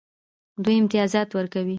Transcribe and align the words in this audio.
دوی 0.63 0.75
امتیازات 0.81 1.29
ورکوي. 1.35 1.69